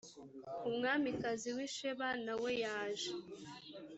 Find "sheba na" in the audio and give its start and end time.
1.75-2.33